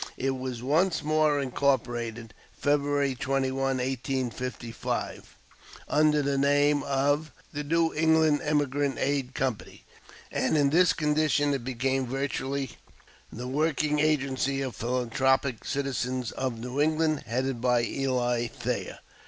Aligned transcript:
It 0.17 0.31
was 0.31 0.63
once 0.63 1.03
more 1.03 1.39
incorporated 1.39 2.33
February 2.57 3.13
21, 3.13 3.55
1855, 3.77 5.35
under 5.87 6.23
the 6.23 6.39
name 6.39 6.81
of 6.81 7.31
"The 7.53 7.63
New 7.63 7.93
England 7.93 8.41
Emigrant 8.43 8.97
Aid 8.97 9.35
Company."] 9.35 9.83
and 10.31 10.57
in 10.57 10.71
this 10.71 10.93
condition 10.93 11.53
it 11.53 11.63
became 11.63 12.07
virtually 12.07 12.77
the 13.31 13.47
working 13.47 13.99
agency 13.99 14.59
of 14.63 14.75
philanthropic 14.75 15.63
citizens 15.63 16.31
of 16.31 16.57
New 16.59 16.81
England, 16.81 17.25
headed 17.27 17.61
by 17.61 17.83
Eli 17.83 18.47
Thayer. 18.47 18.97